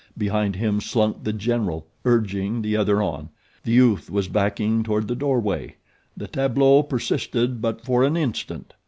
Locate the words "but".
7.61-7.81